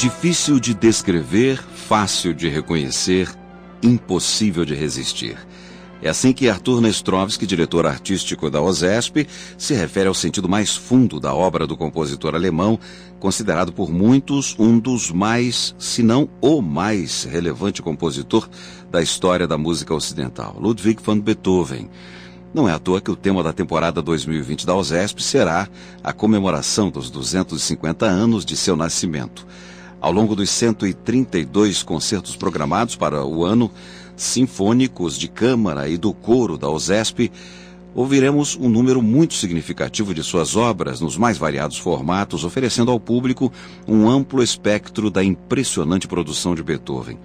Difícil 0.00 0.58
de 0.58 0.72
descrever, 0.72 1.58
fácil 1.58 2.32
de 2.32 2.48
reconhecer, 2.48 3.28
impossível 3.82 4.64
de 4.64 4.74
resistir. 4.74 5.36
É 6.00 6.08
assim 6.08 6.32
que 6.32 6.48
Arthur 6.48 6.80
Nestrovsky, 6.80 7.46
diretor 7.46 7.86
artístico 7.86 8.48
da 8.48 8.62
OSESP, 8.62 9.28
se 9.58 9.74
refere 9.74 10.08
ao 10.08 10.14
sentido 10.14 10.48
mais 10.48 10.74
fundo 10.74 11.20
da 11.20 11.34
obra 11.34 11.66
do 11.66 11.76
compositor 11.76 12.34
alemão, 12.34 12.80
considerado 13.18 13.74
por 13.74 13.90
muitos 13.90 14.56
um 14.58 14.78
dos 14.78 15.10
mais, 15.10 15.74
se 15.78 16.02
não 16.02 16.30
o 16.40 16.62
mais 16.62 17.24
relevante 17.24 17.82
compositor 17.82 18.48
da 18.90 19.02
história 19.02 19.46
da 19.46 19.58
música 19.58 19.94
ocidental, 19.94 20.56
Ludwig 20.58 21.02
van 21.04 21.18
Beethoven. 21.18 21.90
Não 22.54 22.66
é 22.66 22.72
à 22.72 22.78
toa 22.78 23.02
que 23.02 23.10
o 23.10 23.16
tema 23.16 23.42
da 23.42 23.52
temporada 23.52 24.00
2020 24.00 24.64
da 24.64 24.74
OSESP 24.74 25.22
será 25.22 25.68
a 26.02 26.10
comemoração 26.10 26.88
dos 26.88 27.10
250 27.10 28.06
anos 28.06 28.46
de 28.46 28.56
seu 28.56 28.74
nascimento. 28.74 29.46
Ao 30.00 30.10
longo 30.10 30.34
dos 30.34 30.48
132 30.48 31.82
concertos 31.82 32.34
programados 32.34 32.96
para 32.96 33.22
o 33.22 33.44
ano, 33.44 33.70
sinfônicos 34.16 35.18
de 35.18 35.28
câmara 35.28 35.88
e 35.88 35.98
do 35.98 36.14
coro 36.14 36.56
da 36.56 36.70
OSESP, 36.70 37.30
ouviremos 37.94 38.56
um 38.56 38.70
número 38.70 39.02
muito 39.02 39.34
significativo 39.34 40.14
de 40.14 40.22
suas 40.22 40.56
obras 40.56 41.02
nos 41.02 41.18
mais 41.18 41.36
variados 41.36 41.76
formatos, 41.76 42.44
oferecendo 42.44 42.90
ao 42.90 42.98
público 42.98 43.52
um 43.86 44.08
amplo 44.08 44.42
espectro 44.42 45.10
da 45.10 45.22
impressionante 45.22 46.08
produção 46.08 46.54
de 46.54 46.62
Beethoven. 46.62 47.18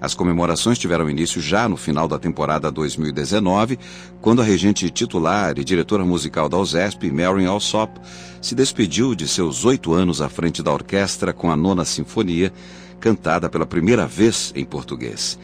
As 0.00 0.14
comemorações 0.14 0.78
tiveram 0.78 1.08
início 1.08 1.40
já 1.40 1.68
no 1.68 1.76
final 1.76 2.06
da 2.06 2.18
temporada 2.18 2.70
2019, 2.70 3.78
quando 4.20 4.42
a 4.42 4.44
regente 4.44 4.90
titular 4.90 5.58
e 5.58 5.64
diretora 5.64 6.04
musical 6.04 6.48
da 6.48 6.58
OSESP, 6.58 7.10
Marion 7.10 7.50
Alsop, 7.50 7.98
se 8.40 8.54
despediu 8.54 9.14
de 9.14 9.26
seus 9.26 9.64
oito 9.64 9.94
anos 9.94 10.20
à 10.20 10.28
frente 10.28 10.62
da 10.62 10.72
orquestra 10.72 11.32
com 11.32 11.50
a 11.50 11.56
nona 11.56 11.84
sinfonia, 11.84 12.52
cantada 13.00 13.48
pela 13.48 13.64
primeira 13.64 14.06
vez 14.06 14.52
em 14.54 14.64
português. 14.64 15.38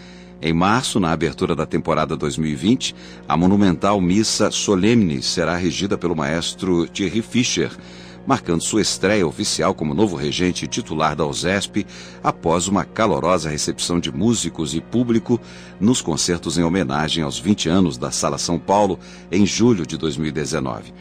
Em 0.44 0.52
março, 0.52 0.98
na 0.98 1.12
abertura 1.12 1.54
da 1.54 1.64
temporada 1.64 2.16
2020, 2.16 2.94
a 3.28 3.36
monumental 3.36 4.00
missa 4.00 4.50
solemne 4.50 5.22
será 5.22 5.56
regida 5.56 5.96
pelo 5.96 6.16
maestro 6.16 6.86
Thierry 6.88 7.22
Fischer, 7.22 7.70
marcando 8.26 8.62
sua 8.62 8.82
estreia 8.82 9.26
oficial 9.26 9.74
como 9.74 9.94
novo 9.94 10.16
regente 10.16 10.66
titular 10.66 11.16
da 11.16 11.26
USESP 11.26 11.86
após 12.22 12.68
uma 12.68 12.84
calorosa 12.84 13.50
recepção 13.50 13.98
de 13.98 14.12
músicos 14.12 14.74
e 14.74 14.80
público 14.80 15.40
nos 15.80 16.00
concertos 16.00 16.58
em 16.58 16.62
homenagem 16.62 17.24
aos 17.24 17.38
20 17.38 17.68
anos 17.68 17.98
da 17.98 18.10
Sala 18.10 18.38
São 18.38 18.58
Paulo 18.58 18.98
em 19.30 19.44
julho 19.44 19.86
de 19.86 19.96
2019. 19.96 20.92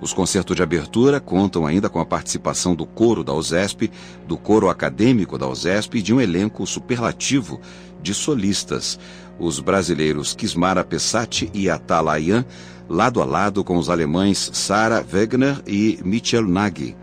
Os 0.00 0.12
concertos 0.12 0.54
de 0.54 0.62
abertura 0.62 1.20
contam 1.20 1.66
ainda 1.66 1.88
com 1.88 1.98
a 1.98 2.04
participação 2.04 2.74
do 2.74 2.84
coro 2.84 3.24
da 3.24 3.32
USESP, 3.32 3.90
do 4.26 4.36
coro 4.36 4.68
acadêmico 4.68 5.38
da 5.38 5.48
USESP 5.48 5.98
e 5.98 6.02
de 6.02 6.12
um 6.12 6.20
elenco 6.20 6.66
superlativo 6.66 7.60
de 8.02 8.12
solistas, 8.12 8.98
os 9.38 9.58
brasileiros 9.58 10.34
Kismara 10.34 10.84
Pessati 10.84 11.50
e 11.54 11.70
Atalayan, 11.70 12.44
lado 12.88 13.22
a 13.22 13.24
lado 13.24 13.64
com 13.64 13.78
os 13.78 13.88
alemães 13.88 14.50
Sarah 14.52 15.04
Wegener 15.12 15.62
e 15.66 15.98
Michel 16.04 16.46
Nagy. 16.46 16.94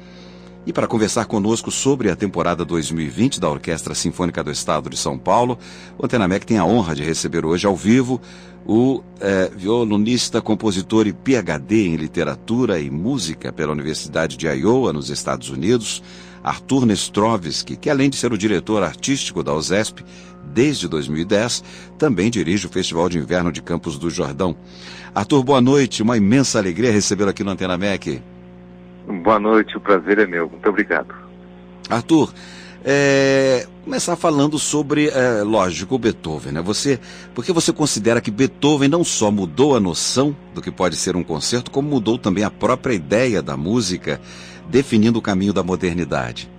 E 0.66 0.72
para 0.72 0.88
conversar 0.88 1.25
conosco 1.25 1.69
sobre 1.69 2.09
a 2.09 2.16
temporada 2.16 2.64
2020 2.64 3.38
da 3.38 3.50
Orquestra 3.50 3.94
Sinfônica 3.94 4.42
do 4.42 4.50
Estado 4.50 4.89
de 4.89 4.95
São 4.95 5.17
Paulo, 5.17 5.59
o 5.97 6.05
Antenamec 6.05 6.45
tem 6.45 6.58
a 6.58 6.64
honra 6.64 6.95
de 6.95 7.03
receber 7.03 7.45
hoje 7.45 7.67
ao 7.67 7.75
vivo 7.75 8.22
o 8.66 9.03
é, 9.20 9.52
violonista, 9.53 10.42
compositor 10.42 11.05
e 11.05 11.11
PhD 11.11 11.88
em 11.88 11.97
literatura 11.97 12.80
e 12.80 12.89
música 12.89 13.52
pela 13.52 13.73
Universidade 13.73 14.37
de 14.37 14.48
Iowa, 14.48 14.93
nos 14.93 15.10
Estados 15.10 15.49
Unidos, 15.49 16.02
Arthur 16.42 16.86
Nestrovsky, 16.86 17.76
que 17.76 17.89
além 17.89 18.10
de 18.10 18.16
ser 18.16 18.32
o 18.32 18.37
diretor 18.37 18.83
artístico 18.83 19.43
da 19.43 19.54
USESP 19.54 20.05
desde 20.54 20.87
2010, 20.87 21.61
também 21.98 22.32
dirige 22.32 22.67
o 22.67 22.70
Festival 22.70 23.10
de 23.10 23.17
Inverno 23.17 23.52
de 23.52 23.61
Campos 23.61 23.98
do 23.98 24.10
Jordão. 24.10 24.55
Arthur, 25.14 25.43
boa 25.43 25.60
noite, 25.60 26.02
uma 26.02 26.16
imensa 26.16 26.58
alegria 26.58 26.92
recebê-lo 26.92 27.32
aqui 27.32 27.43
no 27.43 27.52
Antena 27.52 27.77
MEC. 27.77 28.21
Boa 29.08 29.39
noite, 29.39 29.77
o 29.77 29.81
prazer 29.81 30.19
é 30.19 30.25
meu. 30.25 30.49
Muito 30.49 30.67
obrigado. 30.69 31.14
Arthur, 31.89 32.33
é, 32.86 33.65
começar 33.83 34.15
falando 34.15 34.59
sobre, 34.59 35.08
é, 35.08 35.41
lógico, 35.43 35.97
Beethoven, 35.97 36.53
né? 36.53 36.61
Você, 36.61 36.99
porque 37.33 37.53
você 37.53 37.71
considera 37.71 38.19
que 38.19 38.31
Beethoven 38.31 38.89
não 38.89 39.03
só 39.03 39.31
mudou 39.31 39.75
a 39.75 39.80
noção 39.80 40.36
do 40.53 40.61
que 40.61 40.71
pode 40.71 40.95
ser 40.95 41.15
um 41.15 41.23
concerto, 41.23 41.71
como 41.71 41.89
mudou 41.89 42.17
também 42.17 42.43
a 42.43 42.52
própria 42.52 42.93
ideia 42.93 43.42
da 43.42 43.55
música, 43.55 44.19
definindo 44.69 45.19
o 45.19 45.21
caminho 45.21 45.53
da 45.53 45.63
modernidade? 45.63 46.49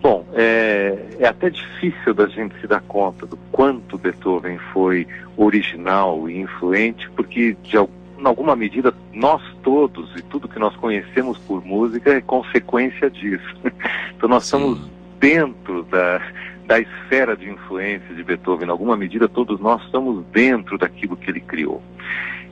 Bom, 0.00 0.24
é, 0.32 1.06
é, 1.18 1.26
até 1.26 1.50
difícil 1.50 2.14
da 2.14 2.26
gente 2.28 2.58
se 2.60 2.66
dar 2.66 2.80
conta 2.82 3.26
do 3.26 3.36
quanto 3.50 3.98
Beethoven 3.98 4.58
foi 4.72 5.06
original 5.36 6.28
e 6.28 6.40
influente, 6.40 7.08
porque 7.10 7.56
de, 7.62 7.76
em 8.18 8.26
alguma 8.26 8.56
medida, 8.56 8.92
nós 9.12 9.42
todos 9.62 10.14
e 10.16 10.22
tudo 10.22 10.48
que 10.48 10.58
nós 10.58 10.74
conhecemos 10.76 11.38
por 11.38 11.64
música 11.64 12.12
é 12.14 12.20
consequência 12.20 13.10
disso. 13.10 13.56
Então, 14.16 14.28
nós 14.28 14.46
Sim. 14.46 14.56
estamos 14.56 14.90
dentro 15.20 15.84
da, 15.84 16.20
da 16.66 16.80
esfera 16.80 17.36
de 17.36 17.48
influência 17.48 18.12
de 18.12 18.24
Beethoven. 18.24 18.66
Em 18.66 18.70
alguma 18.70 18.96
medida, 18.96 19.28
todos 19.28 19.60
nós 19.60 19.80
estamos 19.84 20.24
dentro 20.32 20.76
daquilo 20.76 21.16
que 21.16 21.30
ele 21.30 21.40
criou. 21.40 21.80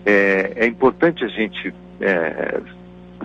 É, 0.04 0.52
é 0.54 0.66
importante 0.68 1.24
a 1.24 1.28
gente 1.28 1.74
é, 2.00 2.60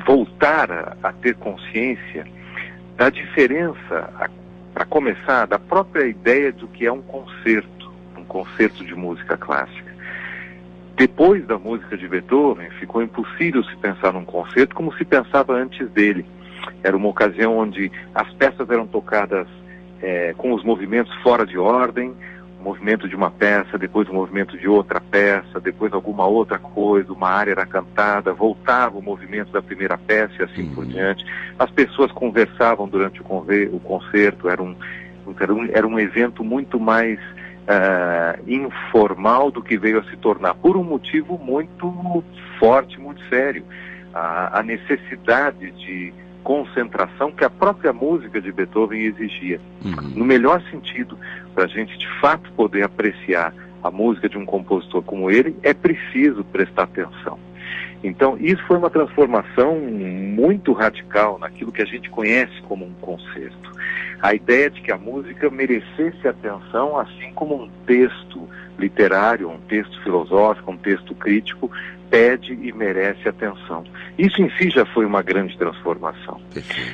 voltar 0.07 0.71
a, 0.71 0.97
a, 1.03 1.13
ter 1.13 1.35
consciência 1.35 2.25
da 2.97 3.11
diferença, 3.11 4.29
para 4.73 4.85
começar, 4.85 5.45
da 5.45 5.59
própria 5.59 6.07
ideia 6.07 6.51
do 6.51 6.67
que 6.67 6.87
é 6.87 6.91
um 6.91 7.01
concerto, 7.03 7.93
um 8.17 8.23
concerto 8.23 8.83
de 8.83 8.95
música 8.95 9.37
clássica. 9.37 9.80
Depois 10.95 11.45
da 11.47 11.57
música 11.57 11.97
de 11.97 12.07
Beethoven, 12.07 12.69
ficou 12.79 13.01
impossível 13.01 13.63
se 13.63 13.75
pensar 13.77 14.13
num 14.13 14.25
concerto 14.25 14.75
como 14.75 14.93
se 14.95 15.05
pensava 15.05 15.53
antes 15.53 15.89
dele. 15.89 16.25
Era 16.83 16.95
uma 16.95 17.07
ocasião 17.07 17.57
onde 17.57 17.91
as 18.13 18.31
peças 18.33 18.69
eram 18.69 18.85
tocadas 18.85 19.47
é, 20.01 20.33
com 20.37 20.53
os 20.53 20.63
movimentos 20.63 21.13
fora 21.21 21.45
de 21.45 21.57
ordem, 21.57 22.13
o 22.59 22.63
movimento 22.63 23.09
de 23.09 23.15
uma 23.15 23.31
peça, 23.31 23.77
depois 23.77 24.07
o 24.07 24.13
movimento 24.13 24.55
de 24.57 24.67
outra 24.67 25.01
peça, 25.01 25.59
depois 25.59 25.91
alguma 25.93 26.27
outra 26.27 26.59
coisa, 26.59 27.11
uma 27.11 27.29
área 27.29 27.51
era 27.51 27.65
cantada, 27.65 28.33
voltava 28.33 28.97
o 28.97 29.01
movimento 29.01 29.51
da 29.51 29.61
primeira 29.61 29.97
peça 29.97 30.33
e 30.39 30.43
assim 30.43 30.67
uhum. 30.67 30.75
por 30.75 30.85
diante. 30.85 31.25
As 31.57 31.71
pessoas 31.71 32.11
conversavam 32.11 32.87
durante 32.87 33.19
o, 33.21 33.25
o 33.25 33.79
concerto, 33.79 34.47
era 34.47 34.61
um, 34.61 34.75
era 35.39 35.53
um, 35.53 35.65
era 35.71 35.87
um 35.87 35.99
evento 35.99 36.43
muito 36.43 36.79
mais 36.79 37.19
uh, 37.67 38.49
informal 38.49 39.51
do 39.51 39.61
que 39.61 39.77
veio 39.77 39.99
a 39.99 40.03
se 40.03 40.17
tornar, 40.17 40.55
por 40.55 40.75
um 40.77 40.83
motivo 40.83 41.37
muito 41.37 42.23
forte, 42.59 42.99
muito 42.99 43.21
sério. 43.29 43.63
A, 44.13 44.59
a 44.59 44.63
necessidade 44.63 45.71
de 45.71 46.13
concentração 46.43 47.31
que 47.31 47.45
a 47.45 47.49
própria 47.49 47.93
música 47.93 48.41
de 48.41 48.51
Beethoven 48.51 49.01
exigia. 49.01 49.59
Uhum. 49.85 50.13
No 50.15 50.25
melhor 50.25 50.61
sentido, 50.69 51.17
para 51.53 51.65
a 51.65 51.67
gente 51.67 51.97
de 51.97 52.07
fato 52.19 52.51
poder 52.53 52.83
apreciar 52.83 53.53
a 53.83 53.89
música 53.89 54.27
de 54.27 54.37
um 54.37 54.45
compositor 54.45 55.01
como 55.03 55.29
ele, 55.29 55.55
é 55.63 55.73
preciso 55.73 56.43
prestar 56.43 56.83
atenção. 56.83 57.39
Então, 58.03 58.37
isso 58.39 58.61
foi 58.67 58.77
uma 58.77 58.89
transformação 58.89 59.79
muito 59.79 60.73
radical 60.73 61.37
naquilo 61.37 61.71
que 61.71 61.81
a 61.81 61.85
gente 61.85 62.09
conhece 62.09 62.61
como 62.63 62.85
um 62.85 62.93
concerto. 62.95 63.71
A 64.21 64.35
ideia 64.35 64.69
de 64.69 64.81
que 64.81 64.91
a 64.91 64.97
música 64.97 65.49
merecesse 65.49 66.27
atenção, 66.27 66.97
assim 66.97 67.31
como 67.33 67.63
um 67.63 67.69
texto 67.85 68.47
literário, 68.77 69.49
um 69.49 69.59
texto 69.61 70.01
filosófico, 70.03 70.71
um 70.71 70.77
texto 70.77 71.15
crítico, 71.15 71.71
pede 72.09 72.53
e 72.53 72.73
merece 72.73 73.27
atenção. 73.27 73.85
Isso 74.17 74.41
em 74.41 74.49
si 74.57 74.69
já 74.69 74.85
foi 74.85 75.05
uma 75.05 75.21
grande 75.21 75.57
transformação. 75.57 76.41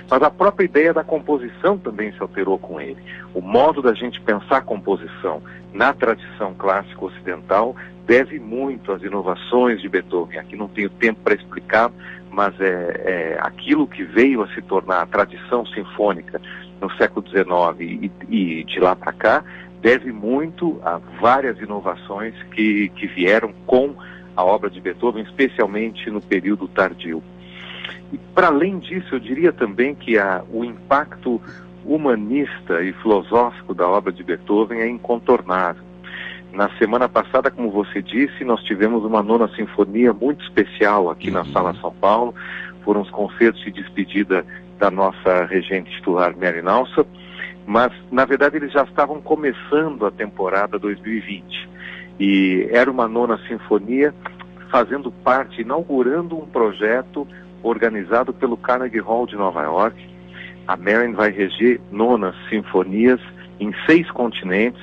Mas 0.10 0.22
a 0.22 0.30
própria 0.30 0.66
ideia 0.66 0.94
da 0.94 1.04
composição 1.04 1.78
também 1.78 2.14
se 2.14 2.22
alterou 2.22 2.60
com 2.60 2.80
ele. 2.80 3.02
O 3.34 3.42
modo 3.42 3.82
da 3.82 3.94
gente 3.94 4.22
pensar 4.22 4.62
composição 4.62 5.42
na 5.74 5.92
tradição 5.92 6.54
clássica 6.54 7.04
ocidental 7.04 7.76
deve 8.06 8.40
muito 8.40 8.92
às 8.92 9.02
inovações 9.02 9.82
de 9.82 9.90
Beethoven. 9.90 10.40
Aqui 10.40 10.56
não 10.56 10.68
tenho 10.68 10.90
tempo 10.90 11.20
para 11.24 11.34
explicar, 11.34 11.92
mas 12.32 12.54
é, 12.62 12.66
é, 12.66 13.38
aquilo 13.42 13.88
que 13.88 14.04
veio 14.04 14.44
a 14.44 14.48
se 14.54 14.62
tornar 14.62 15.02
a 15.02 15.06
tradição 15.08 15.66
sinfônica 15.66 16.40
no 16.82 16.92
século 16.96 17.28
XIX 17.28 17.48
e, 17.80 18.12
e 18.30 18.64
de 18.64 18.80
lá 18.80 18.96
para 18.96 19.14
cá 19.14 19.44
deve 19.82 20.12
muito 20.12 20.80
a 20.84 21.00
várias 21.20 21.60
inovações 21.60 22.34
que, 22.52 22.90
que 22.90 23.08
vieram 23.08 23.54
com 23.66 23.96
a 24.36 24.44
obra 24.44 24.70
de 24.70 24.80
Beethoven, 24.80 25.24
especialmente 25.24 26.10
no 26.10 26.22
período 26.22 26.68
tardio. 26.68 27.24
E 28.12 28.18
para 28.36 28.48
além 28.48 28.80
disso, 28.80 29.16
eu 29.16 29.20
diria 29.20 29.52
também 29.52 29.96
que 29.96 30.18
a, 30.18 30.44
o 30.52 30.64
impacto 30.64 31.42
humanista 31.86 32.84
e 32.84 32.94
filosófico 32.94 33.74
da 33.74 33.88
obra 33.88 34.12
de 34.12 34.24
Beethoven 34.24 34.80
é 34.80 34.88
incontornável. 34.88 35.84
Na 36.52 36.70
semana 36.78 37.08
passada, 37.08 37.52
como 37.52 37.70
você 37.70 38.02
disse, 38.02 38.44
nós 38.44 38.62
tivemos 38.64 39.04
uma 39.04 39.22
nona 39.22 39.48
sinfonia 39.56 40.14
muito 40.14 40.44
especial 40.44 41.10
aqui 41.10 41.28
uhum. 41.30 41.36
na 41.36 41.46
Sala 41.46 41.74
São 41.76 41.94
Paulo. 41.94 42.34
Foram 42.84 43.02
os 43.02 43.10
concertos 43.10 43.62
de 43.64 43.72
despedida 43.72 44.46
da 44.78 44.92
nossa 44.92 45.46
regente 45.46 45.92
titular, 45.92 46.36
Mary 46.38 46.62
Nalsa. 46.62 47.06
mas 47.66 47.92
na 48.12 48.26
verdade 48.26 48.58
eles 48.58 48.72
já 48.72 48.84
estavam 48.84 49.22
começando 49.22 50.06
a 50.06 50.12
temporada 50.12 50.80
2020 50.80 51.70
e 52.20 52.68
era 52.72 52.90
uma 52.90 53.08
nona 53.08 53.38
sinfonia 53.48 54.14
fazendo 54.72 55.12
parte, 55.12 55.62
inaugurando 55.62 56.38
um 56.38 56.46
projeto 56.46 57.28
organizado 57.64 58.34
pelo 58.34 58.58
Carnegie 58.58 59.00
Hall 59.00 59.26
de 59.26 59.36
Nova 59.36 59.64
York. 59.64 60.10
A 60.68 60.76
Marin 60.76 61.14
vai 61.14 61.32
reger 61.32 61.80
nonas 61.92 62.36
sinfonias 62.50 63.20
em 63.60 63.74
seis 63.86 64.10
continentes, 64.12 64.82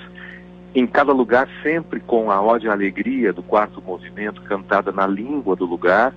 em 0.74 0.86
cada 0.86 1.12
lugar 1.12 1.48
sempre 1.62 2.00
com 2.00 2.30
a 2.30 2.42
ode 2.42 2.68
à 2.68 2.72
alegria 2.72 3.32
do 3.32 3.42
quarto 3.42 3.80
movimento 3.82 4.42
cantada 4.42 4.90
na 4.90 5.06
língua 5.06 5.54
do 5.54 5.64
lugar 5.64 6.12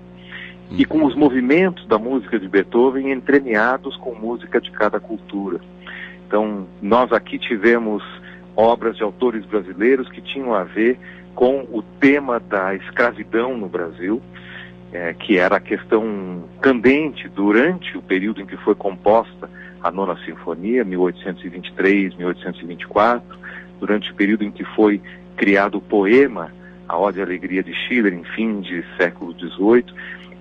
e 0.72 0.86
com 0.86 1.06
os 1.06 1.16
movimentos 1.16 1.86
da 1.88 1.98
música 1.98 2.40
de 2.40 2.48
Beethoven 2.48 3.12
entremeados 3.12 3.96
com 3.98 4.14
música 4.14 4.60
de 4.60 4.72
cada 4.72 5.00
cultura. 5.00 5.60
Então, 6.28 6.68
nós 6.82 7.12
aqui 7.14 7.40
tivemos 7.40 8.04
obras 8.56 8.98
de 8.98 9.04
autores 9.04 9.46
brasileiros 9.46 10.10
que 10.10 10.22
tinham 10.22 10.54
a 10.54 10.64
ver 10.64 11.00
com 11.34 11.68
o 11.72 11.82
tema 12.00 12.40
da 12.40 12.76
escravidão 12.76 13.56
no 13.56 13.70
Brasil, 13.70 14.22
é, 14.92 15.14
que 15.14 15.38
era 15.38 15.58
a 15.58 15.60
questão 15.60 16.44
candente 16.60 17.30
durante 17.30 17.98
o 17.98 18.02
período 18.02 18.42
em 18.42 18.46
que 18.46 18.58
foi 18.58 18.74
composta 18.76 19.50
a 19.84 19.92
Nona 19.92 20.18
Sinfonia, 20.26 20.84
1823, 20.84 22.16
1824, 22.16 23.38
durante 23.80 24.12
o 24.12 24.16
período 24.16 24.44
em 24.44 24.52
que 24.52 24.66
foi 24.76 25.02
criado 25.36 25.78
o 25.78 25.82
poema 25.82 26.52
A 26.90 26.98
Ode 26.98 27.20
e 27.20 27.22
Alegria 27.22 27.64
de 27.64 27.74
Schiller, 27.74 28.14
em 28.14 28.24
fim 28.24 28.60
de 28.60 28.84
século 28.98 29.34
XVIII. 29.34 29.86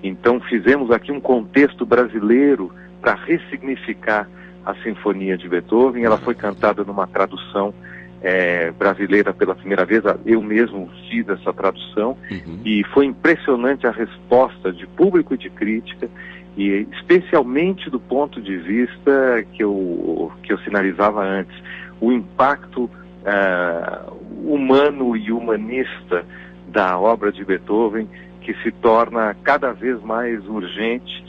Então 0.03 0.41
fizemos 0.41 0.91
aqui 0.91 1.11
um 1.11 1.21
contexto 1.21 1.85
brasileiro 1.85 2.73
para 3.01 3.15
ressignificar 3.15 4.29
a 4.65 4.75
Sinfonia 4.83 5.37
de 5.37 5.49
Beethoven. 5.49 6.05
Ela 6.05 6.19
foi 6.19 6.35
cantada 6.35 6.85
numa 6.85 7.07
tradução 7.07 7.73
é, 8.21 8.71
brasileira 8.73 9.33
pela 9.33 9.55
primeira 9.55 9.85
vez. 9.85 10.03
Eu 10.25 10.43
mesmo 10.43 10.91
fiz 11.09 11.29
essa 11.29 11.53
tradução 11.53 12.17
uhum. 12.31 12.61
e 12.65 12.85
foi 12.93 13.07
impressionante 13.07 13.87
a 13.87 13.91
resposta 13.91 14.73
de 14.73 14.87
público 14.87 15.35
e 15.35 15.39
de 15.39 15.51
crítica 15.51 16.09
e 16.57 16.87
especialmente 16.93 17.91
do 17.91 18.01
ponto 18.01 18.41
de 18.41 18.57
vista 18.57 19.45
que 19.53 19.63
eu, 19.63 20.33
que 20.43 20.53
eu 20.53 20.59
sinalizava 20.61 21.23
antes, 21.23 21.55
o 22.01 22.11
impacto 22.11 22.85
uh, 22.85 24.13
humano 24.43 25.17
e 25.17 25.31
humanista 25.31 26.25
da 26.69 26.99
obra 26.99 27.31
de 27.31 27.45
Beethoven, 27.45 28.09
que 28.47 28.55
se 28.63 28.71
torna 28.71 29.35
cada 29.43 29.73
vez 29.73 30.01
mais 30.05 30.47
urgente 30.47 31.25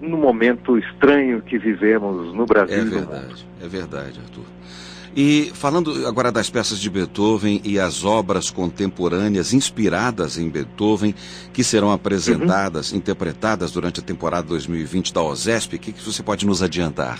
no 0.00 0.16
momento 0.16 0.78
estranho 0.78 1.42
que 1.42 1.58
vivemos 1.58 2.32
no 2.32 2.46
Brasil. 2.46 2.78
É 2.78 2.84
verdade, 2.84 3.46
é 3.60 3.68
verdade, 3.68 4.20
Arthur. 4.20 4.44
E 5.14 5.50
falando 5.54 6.06
agora 6.06 6.30
das 6.30 6.48
peças 6.48 6.78
de 6.78 6.88
Beethoven 6.88 7.60
e 7.64 7.80
as 7.80 8.04
obras 8.04 8.48
contemporâneas 8.48 9.52
inspiradas 9.52 10.38
em 10.38 10.48
Beethoven, 10.48 11.12
que 11.52 11.64
serão 11.64 11.90
apresentadas, 11.90 12.92
uhum. 12.92 12.98
interpretadas 12.98 13.72
durante 13.72 13.98
a 13.98 14.02
temporada 14.02 14.46
2020 14.46 15.12
da 15.12 15.20
OSESP, 15.20 15.76
o 15.76 15.78
que, 15.80 15.92
que 15.92 16.02
você 16.02 16.22
pode 16.22 16.46
nos 16.46 16.62
adiantar? 16.62 17.18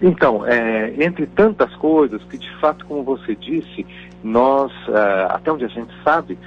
Então, 0.00 0.46
é, 0.46 0.94
entre 1.04 1.26
tantas 1.26 1.74
coisas 1.76 2.22
que, 2.30 2.38
de 2.38 2.50
fato, 2.60 2.86
como 2.86 3.02
você 3.02 3.34
disse, 3.34 3.84
nós, 4.22 4.72
é, 4.88 5.26
até 5.30 5.52
onde 5.52 5.64
a 5.64 5.68
gente 5.68 5.92
sabe, 6.04 6.38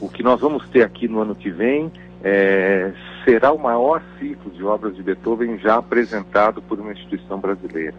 o 0.00 0.08
que 0.08 0.22
nós 0.22 0.40
vamos 0.40 0.68
ter 0.70 0.82
aqui 0.82 1.06
no 1.06 1.20
ano 1.20 1.34
que 1.34 1.50
vem 1.50 1.90
é, 2.22 2.92
será 3.24 3.52
o 3.52 3.58
maior 3.58 4.02
ciclo 4.18 4.50
de 4.50 4.64
obras 4.64 4.94
de 4.96 5.02
Beethoven 5.02 5.58
já 5.58 5.76
apresentado 5.76 6.60
por 6.62 6.80
uma 6.80 6.92
instituição 6.92 7.38
brasileira 7.38 7.94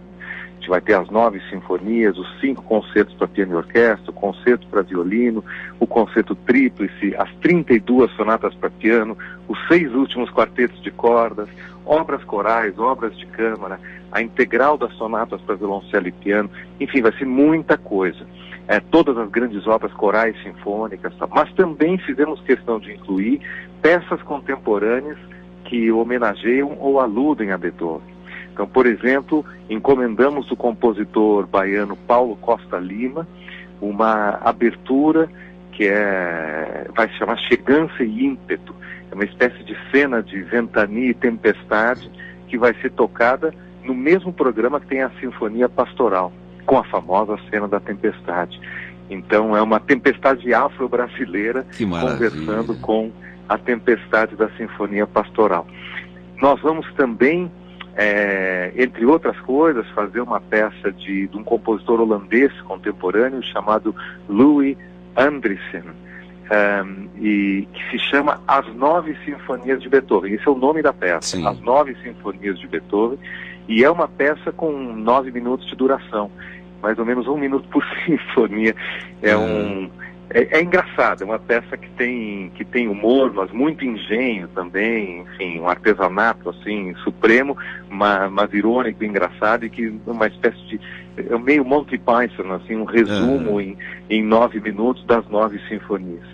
gente 0.62 0.70
vai 0.70 0.80
ter 0.80 0.94
as 0.94 1.10
nove 1.10 1.42
sinfonias, 1.50 2.16
os 2.18 2.40
cinco 2.40 2.62
concertos 2.62 3.16
para 3.16 3.28
piano 3.28 3.54
e 3.54 3.56
orquestra, 3.56 4.12
o 4.12 4.14
concerto 4.14 4.68
para 4.68 4.84
violino, 4.84 5.44
o 5.80 5.88
concerto 5.88 6.36
tríplice, 6.36 7.16
as 7.18 7.34
32 7.42 8.12
sonatas 8.12 8.54
para 8.54 8.70
piano, 8.70 9.18
os 9.48 9.58
seis 9.68 9.92
últimos 9.92 10.30
quartetos 10.30 10.80
de 10.84 10.92
cordas, 10.92 11.50
obras 11.84 12.24
corais, 12.24 12.78
obras 12.78 13.18
de 13.18 13.26
câmara, 13.26 13.80
a 14.12 14.22
integral 14.22 14.78
das 14.78 14.94
sonatas 14.94 15.42
para 15.42 15.56
violoncelo 15.56 16.08
e 16.08 16.12
piano, 16.12 16.50
enfim, 16.80 17.02
vai 17.02 17.12
ser 17.14 17.26
muita 17.26 17.76
coisa. 17.76 18.24
É, 18.68 18.80
todas 18.80 19.18
as 19.18 19.30
grandes 19.30 19.68
obras 19.68 19.92
corais 19.94 20.36
sinfônicas, 20.44 21.14
mas 21.30 21.52
também 21.54 21.98
fizemos 21.98 22.40
questão 22.42 22.80
de 22.80 22.94
incluir 22.94 23.42
peças 23.82 24.22
contemporâneas 24.24 25.18
que 25.66 25.92
homenageiam 25.92 26.78
ou 26.80 27.00
aludem 27.00 27.52
a 27.52 27.58
Beethoven. 27.58 28.12
Então, 28.54 28.68
por 28.68 28.86
exemplo, 28.86 29.46
encomendamos 29.70 30.48
do 30.48 30.56
compositor 30.56 31.48
baiano 31.48 31.96
Paulo 31.96 32.36
Costa 32.36 32.78
Lima 32.78 33.28
uma 33.82 34.40
abertura 34.44 35.30
que 35.72 35.88
é, 35.88 36.88
vai 36.96 37.08
se 37.10 37.18
chamar 37.18 37.38
Chegança 37.38 38.04
e 38.04 38.26
Ímpeto. 38.26 38.76
É 39.10 39.16
uma 39.16 39.24
espécie 39.24 39.64
de 39.64 39.76
cena 39.90 40.22
de 40.22 40.42
ventania 40.44 41.10
e 41.10 41.14
tempestade 41.14 42.12
que 42.48 42.58
vai 42.58 42.74
ser 42.82 42.92
tocada 42.92 43.54
no 43.84 43.94
mesmo 43.96 44.32
programa 44.32 44.80
que 44.80 44.88
tem 44.88 45.02
a 45.02 45.10
Sinfonia 45.20 45.68
Pastoral, 45.68 46.32
com 46.66 46.78
a 46.78 46.84
famosa 46.86 47.38
cena 47.50 47.68
da 47.68 47.80
tempestade. 47.80 48.60
Então 49.10 49.56
é 49.56 49.62
uma 49.62 49.80
tempestade 49.80 50.54
afro-brasileira 50.54 51.66
conversando 51.78 52.76
com 52.76 53.12
a 53.50 53.58
tempestade 53.58 54.36
da 54.36 54.50
Sinfonia 54.52 55.06
Pastoral. 55.06 55.68
Nós 56.42 56.60
vamos 56.62 56.92
também 56.94 57.52
é, 57.96 58.72
entre 58.76 59.06
outras 59.06 59.38
coisas, 59.42 59.88
fazer 59.90 60.22
uma 60.22 60.40
peça 60.40 60.92
de, 60.92 61.28
de, 61.28 61.38
um 61.38 61.44
compositor 61.44 62.00
holandês 62.00 62.52
contemporâneo 62.62 63.44
chamado 63.44 63.94
Louis 64.30 64.78
Andriessen, 65.16 65.84
um, 65.84 67.10
e 67.22 67.68
que 67.74 67.92
se 67.92 68.00
chama 68.10 68.42
As 68.48 68.66
Nove 68.76 69.18
Sinfonias 69.26 69.82
de 69.82 69.90
Beethoven. 69.90 70.34
Esse 70.34 70.48
é 70.48 70.52
o 70.52 70.58
nome 70.58 70.82
da 70.82 70.94
peça, 70.94 71.38
Sim. 71.38 71.46
As 71.46 71.60
Nove 71.60 71.96
Sinfonias 72.02 72.58
de 72.60 72.68
Beethoven, 72.68 73.20
e 73.72 73.84
é 73.86 73.90
uma 73.90 74.08
peça 74.08 74.52
com 74.52 74.72
nove 74.72 75.32
minutos 75.32 75.66
de 75.68 75.76
duração, 75.76 76.30
mais 76.82 77.00
ou 77.00 77.06
menos 77.06 77.26
um 77.28 77.38
minuto 77.38 77.68
por 77.70 77.84
sinfonia. 78.06 78.76
É 79.22 79.36
um 79.36 79.90
é, 80.34 80.60
é, 80.60 80.62
engraçado, 80.62 81.24
é 81.24 81.26
uma 81.26 81.40
peça 81.40 81.78
que 81.78 81.90
tem, 81.92 82.52
que 82.56 82.66
tem 82.66 82.88
humor, 82.88 83.34
mas 83.34 83.52
muito 83.52 83.86
engenho 83.86 84.48
também, 84.50 85.22
enfim, 85.22 85.60
um 85.60 85.68
artesanato 85.68 86.50
assim 86.50 86.94
supremo, 87.04 87.58
mas, 87.90 88.32
mas 88.32 88.54
irônico, 88.54 89.04
engraçado 89.04 89.66
e 89.66 89.70
que 89.70 89.94
uma 90.06 90.28
espécie 90.28 90.60
de 90.68 90.80
é 91.18 91.38
meio 91.38 91.64
Monty 91.64 91.98
Python, 91.98 92.54
assim, 92.54 92.76
um 92.76 92.86
resumo 92.86 93.60
é. 93.60 93.64
em, 93.64 93.78
em 94.10 94.24
nove 94.24 94.60
minutos 94.60 95.06
das 95.06 95.28
nove 95.30 95.60
sinfonias. 95.68 96.26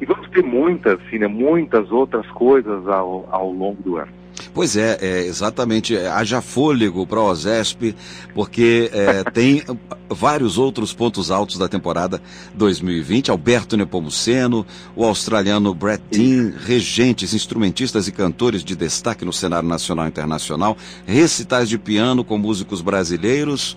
E 0.00 0.04
vamos 0.04 0.28
ter 0.30 0.42
muitas, 0.42 1.00
assim, 1.00 1.18
né, 1.18 1.26
muitas 1.26 1.90
outras 1.90 2.26
coisas 2.28 2.86
ao, 2.88 3.28
ao 3.30 3.50
longo 3.50 3.82
do 3.82 3.96
ano. 3.96 4.12
Pois 4.56 4.74
é, 4.74 4.96
é 5.02 5.26
exatamente. 5.26 5.94
É, 5.94 6.08
haja 6.08 6.40
fôlego 6.40 7.06
para 7.06 7.20
o 7.20 7.28
OSESP, 7.28 7.94
porque 8.34 8.90
é, 8.90 9.22
tem 9.30 9.62
vários 10.08 10.56
outros 10.56 10.94
pontos 10.94 11.30
altos 11.30 11.58
da 11.58 11.68
temporada 11.68 12.22
2020. 12.54 13.30
Alberto 13.30 13.76
Nepomuceno, 13.76 14.64
o 14.96 15.04
australiano 15.04 15.74
Brett 15.74 16.02
Dean, 16.10 16.54
regentes, 16.58 17.34
instrumentistas 17.34 18.08
e 18.08 18.12
cantores 18.12 18.64
de 18.64 18.74
destaque 18.74 19.26
no 19.26 19.32
cenário 19.32 19.68
nacional 19.68 20.06
e 20.06 20.08
internacional, 20.08 20.74
recitais 21.06 21.68
de 21.68 21.76
piano 21.76 22.24
com 22.24 22.38
músicos 22.38 22.80
brasileiros. 22.80 23.76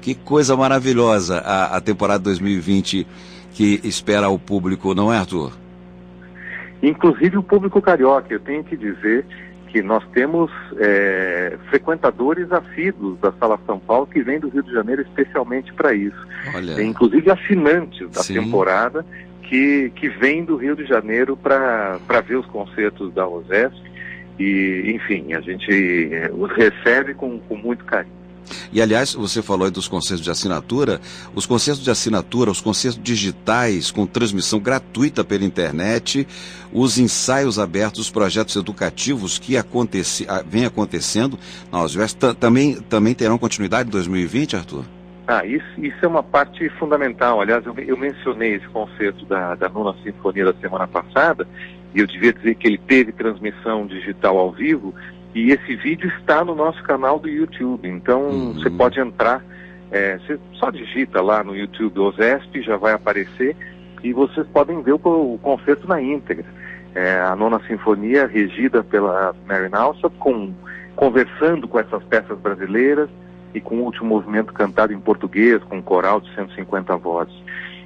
Que 0.00 0.16
coisa 0.16 0.56
maravilhosa 0.56 1.38
a, 1.38 1.76
a 1.76 1.80
temporada 1.80 2.24
2020 2.24 3.06
que 3.52 3.80
espera 3.84 4.28
o 4.28 4.38
público, 4.38 4.96
não 4.96 5.12
é, 5.12 5.18
Arthur? 5.18 5.52
Inclusive 6.82 7.36
o 7.36 7.42
público 7.42 7.80
carioca, 7.80 8.34
eu 8.34 8.40
tenho 8.40 8.64
que 8.64 8.76
dizer 8.76 9.24
que 9.68 9.82
nós 9.82 10.04
temos 10.12 10.50
é, 10.78 11.56
frequentadores 11.68 12.50
assíduos 12.50 13.18
da 13.20 13.32
Sala 13.32 13.58
São 13.66 13.78
Paulo 13.78 14.06
que 14.06 14.22
vêm 14.22 14.40
do 14.40 14.48
Rio 14.48 14.62
de 14.62 14.72
Janeiro 14.72 15.02
especialmente 15.02 15.72
para 15.74 15.94
isso. 15.94 16.26
Olha. 16.54 16.82
inclusive 16.82 17.30
assinantes 17.30 18.10
da 18.10 18.22
Sim. 18.22 18.34
temporada 18.34 19.04
que, 19.42 19.90
que 19.96 20.08
vêm 20.08 20.44
do 20.44 20.56
Rio 20.56 20.76
de 20.76 20.84
Janeiro 20.84 21.36
para 21.36 21.98
ver 22.26 22.36
os 22.36 22.46
concertos 22.46 23.12
da 23.14 23.26
OSESP. 23.26 23.88
E, 24.38 24.92
enfim, 24.94 25.32
a 25.34 25.40
gente 25.40 26.12
é, 26.12 26.30
os 26.32 26.50
recebe 26.52 27.14
com, 27.14 27.38
com 27.40 27.56
muito 27.56 27.84
carinho. 27.84 28.17
E 28.72 28.80
aliás, 28.80 29.14
você 29.14 29.42
falou 29.42 29.66
aí 29.66 29.70
dos 29.70 29.88
concertos 29.88 30.24
de 30.24 30.30
assinatura, 30.30 31.00
os 31.34 31.46
concertos 31.46 31.82
de 31.82 31.90
assinatura, 31.90 32.50
os 32.50 32.60
concertos 32.60 33.00
digitais 33.02 33.90
com 33.90 34.06
transmissão 34.06 34.60
gratuita 34.60 35.24
pela 35.24 35.44
internet, 35.44 36.26
os 36.72 36.98
ensaios 36.98 37.58
abertos, 37.58 38.00
os 38.00 38.10
projetos 38.10 38.56
educativos 38.56 39.38
que 39.38 39.56
acontece, 39.56 40.26
vem 40.46 40.64
acontecendo 40.64 41.38
na 41.72 41.78
também, 42.34 42.74
também 42.82 43.14
terão 43.14 43.38
continuidade 43.38 43.88
em 43.88 43.92
2020, 43.92 44.56
Arthur? 44.56 44.84
Ah, 45.26 45.44
isso, 45.44 45.66
isso 45.76 45.98
é 46.02 46.08
uma 46.08 46.22
parte 46.22 46.68
fundamental. 46.70 47.42
Aliás, 47.42 47.64
eu, 47.66 47.74
eu 47.78 47.98
mencionei 47.98 48.54
esse 48.54 48.66
concerto 48.68 49.26
da, 49.26 49.54
da 49.54 49.68
Nona 49.68 49.94
Sinfonia 50.02 50.46
da 50.46 50.54
semana 50.54 50.88
passada, 50.88 51.46
e 51.94 52.00
eu 52.00 52.06
devia 52.06 52.32
dizer 52.32 52.54
que 52.54 52.66
ele 52.66 52.78
teve 52.78 53.12
transmissão 53.12 53.86
digital 53.86 54.38
ao 54.38 54.50
vivo, 54.50 54.94
e 55.34 55.50
esse 55.52 55.76
vídeo 55.76 56.10
está 56.18 56.44
no 56.44 56.54
nosso 56.54 56.82
canal 56.82 57.18
do 57.18 57.28
YouTube, 57.28 57.88
então 57.88 58.22
uhum. 58.22 58.54
você 58.54 58.70
pode 58.70 58.98
entrar 58.98 59.42
É, 59.90 60.18
você 60.18 60.38
só 60.54 60.70
digita 60.70 61.22
lá 61.22 61.42
no 61.42 61.56
YouTube 61.56 61.98
OSESP, 62.00 62.60
já 62.60 62.76
vai 62.76 62.92
aparecer, 62.92 63.56
e 64.02 64.12
vocês 64.12 64.46
podem 64.48 64.82
ver 64.82 64.92
o, 64.92 65.00
o 65.02 65.38
concerto 65.42 65.88
na 65.88 66.00
íntegra. 66.00 66.44
É, 66.94 67.20
a 67.20 67.34
nona 67.36 67.60
sinfonia, 67.66 68.26
regida 68.26 68.82
pela 68.82 69.34
Mary 69.46 69.68
Alsop, 69.72 70.14
com, 70.18 70.52
conversando 70.96 71.66
com 71.68 71.78
essas 71.78 72.02
peças 72.04 72.38
brasileiras 72.38 73.08
e 73.54 73.60
com 73.60 73.76
o 73.76 73.84
último 73.84 74.08
movimento 74.08 74.52
cantado 74.52 74.92
em 74.92 75.00
português, 75.00 75.62
com 75.64 75.78
um 75.78 75.82
coral 75.82 76.20
de 76.20 76.34
150 76.34 76.96
vozes. 76.96 77.34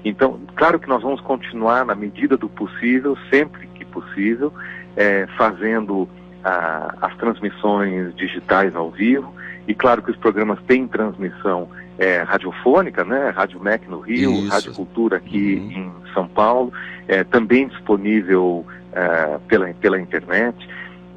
Então, 0.04 0.40
claro 0.56 0.80
que 0.80 0.88
nós 0.88 1.02
vamos 1.02 1.20
continuar, 1.20 1.84
na 1.84 1.94
medida 1.94 2.36
do 2.36 2.48
possível, 2.48 3.16
sempre 3.30 3.68
que 3.68 3.84
possível, 3.84 4.52
é, 4.96 5.26
fazendo 5.38 6.08
as 6.44 7.14
transmissões 7.16 8.14
digitais 8.14 8.74
ao 8.74 8.90
vivo. 8.90 9.32
E 9.66 9.74
claro 9.74 10.02
que 10.02 10.10
os 10.10 10.16
programas 10.16 10.58
têm 10.66 10.88
transmissão 10.88 11.68
é, 11.98 12.18
radiofônica, 12.22 13.04
né? 13.04 13.30
Rádio 13.30 13.60
MEC 13.60 13.88
no 13.88 14.00
Rio, 14.00 14.32
Isso. 14.32 14.48
Rádio 14.48 14.74
Cultura 14.74 15.18
aqui 15.18 15.56
uhum. 15.56 15.92
em 16.06 16.12
São 16.12 16.26
Paulo, 16.26 16.72
é, 17.06 17.22
também 17.22 17.68
disponível 17.68 18.66
é, 18.92 19.38
pela, 19.46 19.72
pela 19.74 20.00
internet. 20.00 20.68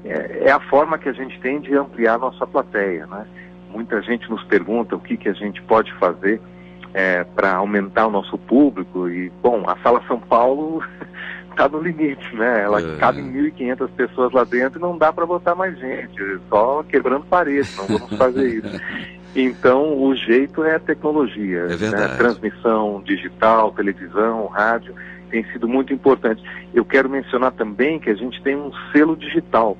É, 0.03 0.43
é, 0.45 0.51
a 0.51 0.59
forma 0.59 0.97
que 0.99 1.09
a 1.09 1.13
gente 1.13 1.39
tem 1.39 1.59
de 1.59 1.75
ampliar 1.75 2.19
nossa 2.19 2.45
plateia, 2.45 3.07
né? 3.07 3.25
Muita 3.71 4.01
gente 4.03 4.29
nos 4.29 4.43
pergunta 4.43 4.95
o 4.95 4.99
que, 4.99 5.17
que 5.17 5.27
a 5.27 5.33
gente 5.33 5.61
pode 5.63 5.91
fazer 5.93 6.39
é, 6.93 7.23
para 7.23 7.55
aumentar 7.55 8.07
o 8.07 8.11
nosso 8.11 8.37
público 8.37 9.09
e, 9.09 9.29
bom, 9.41 9.63
a 9.67 9.75
Sala 9.77 10.01
São 10.07 10.19
Paulo 10.19 10.83
está 11.55 11.69
no 11.69 11.81
limite, 11.81 12.35
né? 12.35 12.63
Ela 12.63 12.81
é. 12.81 12.97
cabe 12.97 13.21
em 13.21 13.31
1.500 13.31 13.89
pessoas 13.95 14.33
lá 14.33 14.43
dentro 14.43 14.77
e 14.77 14.81
não 14.81 14.97
dá 14.97 15.11
para 15.11 15.25
botar 15.25 15.55
mais 15.55 15.77
gente, 15.79 16.21
só 16.49 16.83
quebrando 16.83 17.25
paredes, 17.25 17.75
não 17.77 17.97
vamos 17.97 18.17
fazer 18.17 18.47
isso. 18.47 18.81
Então, 19.37 20.01
o 20.01 20.15
jeito 20.15 20.63
é 20.63 20.75
a 20.75 20.79
tecnologia, 20.79 21.67
é 21.69 21.75
né? 21.75 22.15
transmissão 22.17 23.03
digital, 23.05 23.73
televisão, 23.73 24.45
rádio, 24.45 24.95
tem 25.29 25.43
sido 25.51 25.67
muito 25.67 25.91
importante. 25.91 26.41
Eu 26.73 26.85
quero 26.85 27.09
mencionar 27.09 27.51
também 27.51 27.99
que 27.99 28.09
a 28.09 28.15
gente 28.15 28.41
tem 28.41 28.55
um 28.55 28.71
selo 28.93 29.13
digital. 29.13 29.77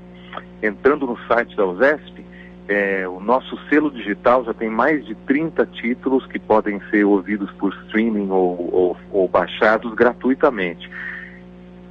Entrando 0.61 1.07
no 1.07 1.17
site 1.25 1.55
da 1.55 1.65
USESP, 1.65 2.25
é, 2.67 3.07
o 3.07 3.21
nosso 3.21 3.57
selo 3.69 3.89
digital 3.89 4.43
já 4.43 4.53
tem 4.53 4.69
mais 4.69 5.05
de 5.05 5.15
30 5.15 5.65
títulos 5.67 6.27
que 6.27 6.37
podem 6.37 6.81
ser 6.89 7.05
ouvidos 7.05 7.49
por 7.53 7.73
streaming 7.85 8.29
ou, 8.29 8.69
ou, 8.73 8.97
ou 9.09 9.25
baixados 9.29 9.93
gratuitamente 9.93 10.89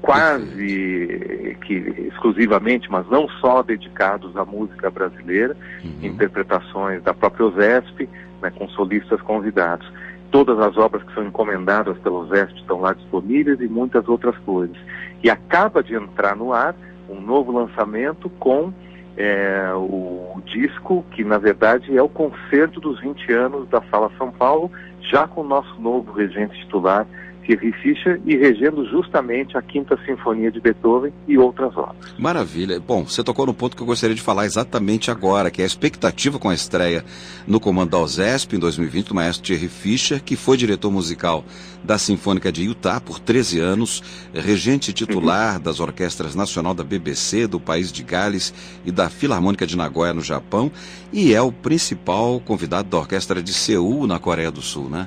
quase 0.04 1.56
que 1.64 1.74
exclusivamente, 2.12 2.90
mas 2.90 3.08
não 3.08 3.26
só 3.40 3.62
dedicados 3.62 4.36
à 4.36 4.44
música 4.44 4.90
brasileira, 4.90 5.56
uhum. 5.82 5.90
interpretações 6.02 7.02
da 7.02 7.14
própria 7.14 7.46
OSESP, 7.46 8.06
né, 8.42 8.50
com 8.50 8.68
solistas 8.68 9.18
convidados. 9.22 9.90
Todas 10.30 10.58
as 10.58 10.76
obras 10.76 11.02
que 11.04 11.14
são 11.14 11.24
encomendadas 11.24 11.96
pela 11.98 12.18
OSESP 12.18 12.60
estão 12.60 12.82
lá 12.82 12.92
disponíveis 12.92 13.58
e 13.62 13.66
muitas 13.66 14.06
outras 14.06 14.36
coisas. 14.38 14.76
E 15.22 15.30
acaba 15.30 15.82
de 15.82 15.94
entrar 15.94 16.36
no 16.36 16.52
ar 16.52 16.74
um 17.08 17.18
novo 17.18 17.50
lançamento 17.50 18.28
com 18.28 18.74
é, 19.16 19.72
o 19.74 20.42
disco, 20.44 21.02
que 21.12 21.24
na 21.24 21.38
verdade 21.38 21.96
é 21.96 22.02
o 22.02 22.10
concerto 22.10 22.78
dos 22.78 23.00
20 23.00 23.32
anos 23.32 23.68
da 23.70 23.80
Sala 23.90 24.10
São 24.18 24.30
Paulo, 24.30 24.70
já 25.00 25.26
com 25.26 25.40
o 25.40 25.48
nosso 25.48 25.80
novo 25.80 26.12
regente 26.12 26.58
titular, 26.60 27.06
Thierry 27.44 27.72
Fischer 27.72 28.20
e 28.24 28.36
regendo 28.36 28.84
justamente 28.88 29.56
a 29.56 29.62
Quinta 29.62 29.98
Sinfonia 30.04 30.50
de 30.50 30.60
Beethoven 30.60 31.12
e 31.28 31.38
outras 31.38 31.76
obras. 31.76 32.14
Maravilha. 32.18 32.80
Bom, 32.80 33.04
você 33.04 33.22
tocou 33.22 33.46
no 33.46 33.54
ponto 33.54 33.76
que 33.76 33.82
eu 33.82 33.86
gostaria 33.86 34.14
de 34.14 34.22
falar 34.22 34.46
exatamente 34.46 35.10
agora, 35.10 35.50
que 35.50 35.60
é 35.60 35.64
a 35.64 35.66
expectativa 35.66 36.38
com 36.38 36.48
a 36.48 36.54
estreia 36.54 37.04
no 37.46 37.60
comando 37.60 37.90
da 37.90 37.98
OSESP 37.98 38.56
em 38.56 38.58
2020 38.58 39.08
do 39.08 39.14
maestro 39.14 39.44
Thierry 39.44 39.68
Fischer, 39.68 40.22
que 40.22 40.36
foi 40.36 40.56
diretor 40.56 40.90
musical 40.90 41.44
da 41.82 41.98
Sinfônica 41.98 42.50
de 42.50 42.64
Utah 42.64 43.00
por 43.00 43.20
13 43.20 43.60
anos, 43.60 44.02
regente 44.32 44.92
titular 44.92 45.56
uhum. 45.56 45.62
das 45.62 45.80
orquestras 45.80 46.34
nacional 46.34 46.74
da 46.74 46.82
BBC, 46.82 47.46
do 47.46 47.60
país 47.60 47.92
de 47.92 48.02
Gales 48.02 48.54
e 48.86 48.90
da 48.90 49.10
Filarmônica 49.10 49.66
de 49.66 49.76
Nagoya 49.76 50.14
no 50.14 50.22
Japão, 50.22 50.72
e 51.12 51.34
é 51.34 51.42
o 51.42 51.52
principal 51.52 52.40
convidado 52.40 52.88
da 52.88 52.96
orquestra 52.96 53.42
de 53.42 53.52
Seul 53.52 54.06
na 54.06 54.18
Coreia 54.18 54.50
do 54.50 54.62
Sul, 54.62 54.88
né? 54.88 55.06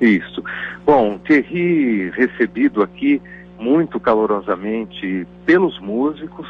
Isso. 0.00 0.42
Bom, 0.84 1.18
Thierry 1.18 2.10
recebido 2.10 2.82
aqui 2.82 3.20
muito 3.58 3.98
calorosamente 3.98 5.26
pelos 5.44 5.78
músicos, 5.80 6.46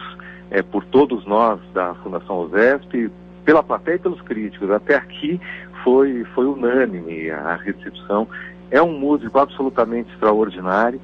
é, 0.50 0.62
por 0.62 0.85
todos 0.85 1.26
nós 1.26 1.61
da 1.73 1.95
Fundação 1.97 2.40
OSESP, 2.40 3.11
pela 3.45 3.62
plateia 3.62 3.97
e 3.97 3.99
pelos 3.99 4.21
críticos. 4.23 4.71
Até 4.71 4.97
aqui 4.97 5.40
foi, 5.83 6.25
foi 6.35 6.47
unânime 6.47 7.31
a 7.31 7.57
recepção. 7.57 8.28
É 8.71 8.83
um 8.83 8.99
músico 8.99 9.38
absolutamente 9.38 10.12
extraordinário 10.12 11.00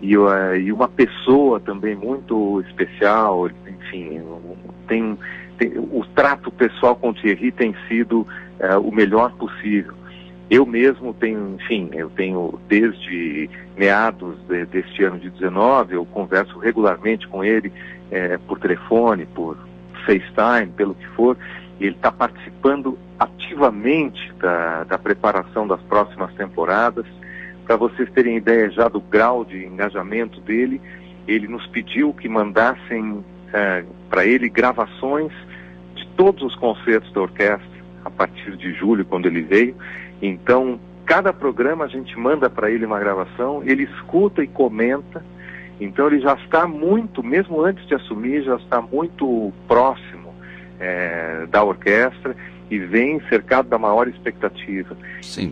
e, 0.00 0.16
uh, 0.16 0.54
e 0.56 0.72
uma 0.72 0.86
pessoa 0.86 1.58
também 1.58 1.96
muito 1.96 2.62
especial. 2.68 3.50
Enfim, 3.66 4.22
tem, 4.86 5.18
tem, 5.58 5.72
o 5.76 6.04
trato 6.14 6.52
pessoal 6.52 6.94
com 6.94 7.10
o 7.10 7.14
Thierry 7.14 7.50
tem 7.50 7.74
sido 7.88 8.20
uh, 8.20 8.80
o 8.80 8.94
melhor 8.94 9.32
possível. 9.32 9.94
Eu 10.50 10.64
mesmo 10.64 11.12
tenho, 11.12 11.56
enfim, 11.60 11.90
eu 11.92 12.08
tenho 12.10 12.58
desde 12.68 13.50
meados 13.76 14.36
de, 14.48 14.64
deste 14.66 15.04
ano 15.04 15.18
de 15.18 15.28
19, 15.30 15.94
eu 15.94 16.06
converso 16.06 16.58
regularmente 16.58 17.28
com 17.28 17.44
ele 17.44 17.70
é, 18.10 18.38
por 18.38 18.58
telefone, 18.58 19.26
por 19.26 19.58
FaceTime, 20.06 20.72
pelo 20.74 20.94
que 20.94 21.06
for, 21.08 21.36
ele 21.78 21.94
está 21.94 22.10
participando 22.10 22.98
ativamente 23.18 24.32
da, 24.40 24.84
da 24.84 24.98
preparação 24.98 25.66
das 25.66 25.80
próximas 25.82 26.32
temporadas. 26.34 27.04
Para 27.66 27.76
vocês 27.76 28.10
terem 28.12 28.38
ideia 28.38 28.70
já 28.70 28.88
do 28.88 29.00
grau 29.00 29.44
de 29.44 29.66
engajamento 29.66 30.40
dele, 30.40 30.80
ele 31.26 31.46
nos 31.46 31.66
pediu 31.66 32.14
que 32.14 32.26
mandassem 32.26 33.22
é, 33.52 33.84
para 34.08 34.24
ele 34.24 34.48
gravações 34.48 35.32
de 35.94 36.06
todos 36.16 36.42
os 36.42 36.54
concertos 36.56 37.12
da 37.12 37.20
orquestra 37.20 37.78
a 38.04 38.10
partir 38.10 38.56
de 38.56 38.72
julho, 38.72 39.04
quando 39.04 39.26
ele 39.26 39.42
veio, 39.42 39.76
então, 40.20 40.80
cada 41.06 41.32
programa 41.32 41.84
a 41.84 41.88
gente 41.88 42.18
manda 42.18 42.50
para 42.50 42.70
ele 42.70 42.84
uma 42.84 42.98
gravação, 42.98 43.62
ele 43.64 43.84
escuta 43.84 44.42
e 44.42 44.46
comenta. 44.46 45.24
Então, 45.80 46.06
ele 46.08 46.20
já 46.20 46.34
está 46.34 46.66
muito, 46.66 47.22
mesmo 47.22 47.62
antes 47.62 47.86
de 47.86 47.94
assumir, 47.94 48.42
já 48.42 48.56
está 48.56 48.82
muito 48.82 49.52
próximo 49.66 50.34
é, 50.80 51.46
da 51.48 51.62
orquestra 51.62 52.34
e 52.70 52.78
vem 52.78 53.20
cercado 53.28 53.68
da 53.68 53.78
maior 53.78 54.08
expectativa. 54.08 54.96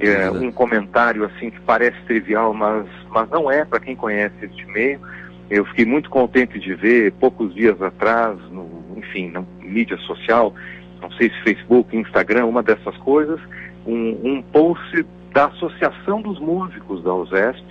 É, 0.01 0.31
um 0.31 0.53
comentário 0.53 1.25
assim 1.25 1.51
que 1.51 1.61
parece 1.61 1.99
trivial, 2.07 2.53
mas, 2.53 2.87
mas 3.09 3.29
não 3.31 3.51
é 3.51 3.65
para 3.65 3.81
quem 3.81 3.97
conhece 3.97 4.35
este 4.43 4.67
meio. 4.67 5.01
Eu 5.49 5.65
fiquei 5.67 5.87
muito 5.87 6.11
contente 6.11 6.59
de 6.59 6.75
ver, 6.75 7.13
poucos 7.13 7.55
dias 7.55 7.81
atrás, 7.81 8.37
no, 8.51 8.69
enfim, 8.97 9.31
na 9.31 9.45
mídia 9.63 9.97
social, 9.99 10.53
não 11.01 11.11
sei 11.13 11.31
se 11.31 11.41
Facebook, 11.43 11.97
Instagram, 11.97 12.47
uma 12.47 12.63
dessas 12.63 12.97
coisas, 12.99 13.41
um, 13.87 14.19
um 14.25 14.43
post 14.43 15.07
da 15.33 15.47
Associação 15.47 16.23
dos 16.23 16.39
Músicos 16.39 17.03
da 17.03 17.15
USESP, 17.15 17.65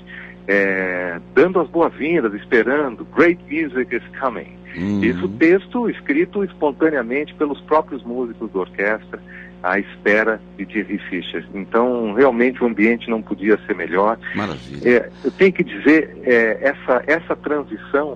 é, 0.47 1.19
dando 1.33 1.59
as 1.59 1.67
boas-vindas, 1.67 2.33
esperando, 2.33 3.05
Great 3.15 3.41
Music 3.49 3.95
is 3.95 4.03
Coming. 4.19 4.55
Uhum. 4.77 5.03
Isso 5.03 5.27
texto 5.29 5.89
escrito 5.89 6.43
espontaneamente 6.43 7.33
pelos 7.35 7.59
próprios 7.61 8.03
músicos 8.03 8.51
da 8.51 8.59
orquestra, 8.59 9.19
à 9.63 9.79
espera 9.79 10.39
de 10.57 10.65
Thierry 10.65 10.99
Fischer. 11.09 11.43
Então, 11.55 12.13
realmente 12.13 12.63
o 12.63 12.67
ambiente 12.67 13.09
não 13.09 13.21
podia 13.21 13.57
ser 13.65 13.75
melhor. 13.75 14.19
Maravilha. 14.35 14.87
É, 14.87 15.09
eu 15.23 15.31
tenho 15.31 15.53
que 15.53 15.63
dizer, 15.63 16.15
é, 16.23 16.59
essa, 16.61 17.03
essa 17.07 17.35
transição 17.35 18.15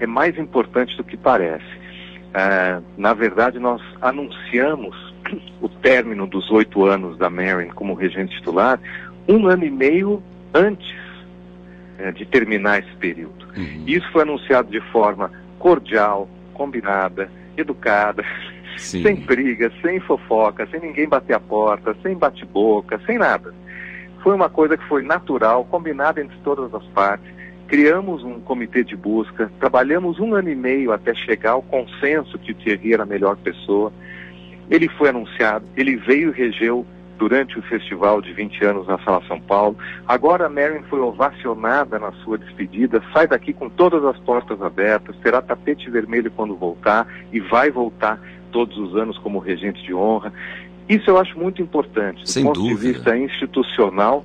é 0.00 0.06
mais 0.06 0.36
importante 0.38 0.96
do 0.96 1.04
que 1.04 1.16
parece. 1.16 1.78
É, 2.34 2.80
na 2.96 3.14
verdade, 3.14 3.58
nós 3.60 3.80
anunciamos 4.00 5.07
o 5.60 5.68
término 5.68 6.26
dos 6.26 6.50
oito 6.50 6.84
anos 6.84 7.18
da 7.18 7.28
Marin 7.30 7.68
como 7.68 7.94
regente 7.94 8.36
titular 8.36 8.80
um 9.28 9.46
ano 9.46 9.64
e 9.64 9.70
meio 9.70 10.22
antes 10.54 10.94
é, 11.98 12.12
de 12.12 12.24
terminar 12.24 12.78
esse 12.78 12.96
período. 12.96 13.46
Uhum. 13.56 13.84
Isso 13.86 14.10
foi 14.12 14.22
anunciado 14.22 14.70
de 14.70 14.80
forma 14.92 15.30
cordial, 15.58 16.28
combinada, 16.54 17.30
educada, 17.56 18.24
Sim. 18.76 19.02
sem 19.02 19.16
briga, 19.16 19.70
sem 19.82 20.00
fofoca, 20.00 20.66
sem 20.70 20.80
ninguém 20.80 21.08
bater 21.08 21.34
a 21.34 21.40
porta, 21.40 21.96
sem 22.02 22.16
bate-boca, 22.16 23.00
sem 23.04 23.18
nada. 23.18 23.52
Foi 24.22 24.34
uma 24.34 24.48
coisa 24.48 24.76
que 24.76 24.84
foi 24.88 25.02
natural, 25.02 25.64
combinada 25.64 26.20
entre 26.20 26.36
todas 26.38 26.72
as 26.74 26.84
partes. 26.88 27.28
Criamos 27.66 28.24
um 28.24 28.40
comitê 28.40 28.82
de 28.82 28.96
busca, 28.96 29.50
trabalhamos 29.60 30.18
um 30.18 30.34
ano 30.34 30.48
e 30.48 30.54
meio 30.54 30.92
até 30.92 31.14
chegar 31.14 31.52
ao 31.52 31.62
consenso 31.62 32.38
que 32.38 32.52
o 32.52 32.54
Thierry 32.54 32.94
era 32.94 33.02
a 33.02 33.06
melhor 33.06 33.36
pessoa. 33.36 33.92
Ele 34.70 34.88
foi 34.88 35.08
anunciado, 35.08 35.66
ele 35.76 35.96
veio 35.96 36.30
e 36.30 36.32
regeu 36.32 36.86
durante 37.18 37.58
o 37.58 37.62
festival 37.62 38.22
de 38.22 38.32
20 38.32 38.64
anos 38.64 38.86
na 38.86 38.98
Sala 39.00 39.22
São 39.26 39.40
Paulo. 39.40 39.76
Agora 40.06 40.46
a 40.46 40.48
Marion 40.48 40.82
foi 40.88 41.00
ovacionada 41.00 41.98
na 41.98 42.12
sua 42.24 42.38
despedida, 42.38 43.02
sai 43.12 43.26
daqui 43.26 43.52
com 43.52 43.68
todas 43.68 44.04
as 44.04 44.16
portas 44.18 44.62
abertas, 44.62 45.16
terá 45.16 45.42
tapete 45.42 45.90
vermelho 45.90 46.30
quando 46.30 46.54
voltar 46.54 47.06
e 47.32 47.40
vai 47.40 47.70
voltar 47.70 48.20
todos 48.52 48.78
os 48.78 48.96
anos 48.96 49.18
como 49.18 49.38
regente 49.38 49.82
de 49.82 49.92
honra. 49.92 50.32
Isso 50.88 51.10
eu 51.10 51.18
acho 51.18 51.38
muito 51.38 51.60
importante. 51.60 52.22
Do 52.22 52.28
Sem 52.28 52.44
ponto 52.44 52.60
dúvida. 52.60 52.80
de 52.80 52.92
vista 52.92 53.16
institucional, 53.16 54.24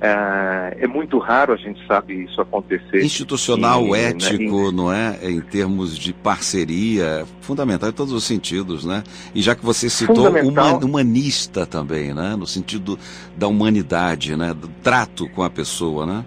é, 0.00 0.76
é, 0.80 0.86
muito 0.86 1.18
raro 1.18 1.52
a 1.52 1.56
gente 1.56 1.84
sabe 1.86 2.24
isso 2.24 2.40
acontecer. 2.40 3.02
Institucional, 3.02 3.84
em, 3.94 3.94
ético, 3.94 4.70
né, 4.70 4.72
não 4.72 4.92
é? 4.92 5.18
Em 5.22 5.40
termos 5.40 5.98
de 5.98 6.12
parceria, 6.12 7.24
fundamental 7.40 7.88
em 7.88 7.92
todos 7.92 8.12
os 8.12 8.24
sentidos, 8.24 8.84
né? 8.84 9.02
E 9.34 9.40
já 9.40 9.54
que 9.54 9.64
você 9.64 9.88
citou 9.88 10.28
uma, 10.28 10.76
humanista 10.76 11.66
também, 11.66 12.12
né? 12.12 12.36
No 12.36 12.46
sentido 12.46 12.98
da 13.36 13.46
humanidade, 13.46 14.36
né? 14.36 14.52
Do 14.52 14.68
trato 14.82 15.28
com 15.30 15.42
a 15.42 15.50
pessoa, 15.50 16.06
né? 16.06 16.24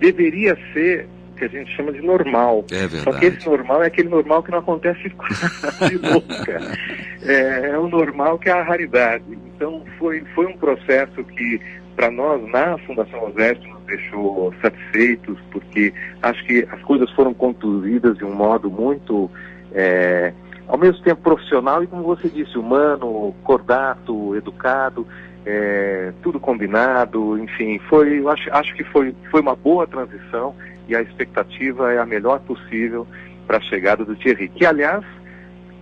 Deveria 0.00 0.56
ser 0.72 1.08
que 1.36 1.44
a 1.44 1.48
gente 1.48 1.74
chama 1.74 1.92
de 1.92 2.00
normal. 2.00 2.64
É 2.70 2.86
verdade. 2.86 3.04
Só 3.04 3.12
que 3.12 3.26
esse 3.26 3.46
normal 3.46 3.82
é 3.82 3.86
aquele 3.86 4.08
normal 4.08 4.42
que 4.42 4.50
não 4.50 4.58
acontece 4.58 5.10
quase 5.16 5.94
nunca. 5.94 6.78
É, 7.22 7.70
é 7.70 7.78
o 7.78 7.88
normal 7.88 8.38
que 8.38 8.48
é 8.48 8.52
a 8.52 8.62
raridade. 8.62 9.24
Então 9.54 9.82
foi, 9.98 10.24
foi 10.34 10.46
um 10.46 10.56
processo 10.56 11.24
que 11.24 11.60
para 11.96 12.10
nós 12.10 12.42
na 12.50 12.78
Fundação 12.78 13.28
Oseste 13.28 13.66
nos 13.68 13.82
deixou 13.84 14.52
satisfeitos, 14.60 15.38
porque 15.50 15.92
acho 16.22 16.44
que 16.44 16.66
as 16.70 16.80
coisas 16.82 17.10
foram 17.12 17.34
conduzidas 17.34 18.16
de 18.16 18.24
um 18.24 18.34
modo 18.34 18.70
muito, 18.70 19.30
é, 19.72 20.32
ao 20.66 20.78
mesmo 20.78 21.02
tempo 21.02 21.22
profissional 21.22 21.82
e, 21.82 21.86
como 21.86 22.02
você 22.02 22.28
disse, 22.28 22.56
humano, 22.58 23.34
cordato, 23.44 24.34
educado, 24.36 25.06
é, 25.44 26.12
tudo 26.22 26.38
combinado, 26.38 27.38
enfim, 27.38 27.78
foi, 27.88 28.24
acho, 28.26 28.52
acho 28.52 28.74
que 28.74 28.84
foi, 28.84 29.14
foi 29.30 29.40
uma 29.40 29.56
boa 29.56 29.86
transição 29.86 30.54
e 30.88 30.94
a 30.94 31.02
expectativa 31.02 31.92
é 31.92 31.98
a 31.98 32.06
melhor 32.06 32.40
possível 32.40 33.06
para 33.46 33.58
a 33.58 33.62
chegada 33.62 34.04
do 34.04 34.14
Thierry, 34.16 34.48
que 34.48 34.64
aliás 34.64 35.04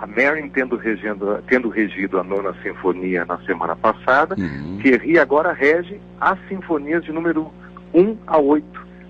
a 0.00 0.07
Marin 0.07 0.49
tendo, 0.49 0.76
regendo, 0.76 1.42
tendo 1.47 1.69
regido 1.69 2.19
a 2.19 2.25
nona 2.25 2.54
sinfonia 2.62 3.25
na 3.26 3.38
semana 3.45 3.76
passada, 3.76 4.35
uhum. 4.38 4.78
Thierry 4.80 5.19
agora 5.19 5.52
rege 5.52 6.00
as 6.21 6.38
sinfonias 6.49 7.04
de 7.04 7.12
número 7.12 7.52
1 7.92 8.16
a 8.26 8.38
8 8.38 8.64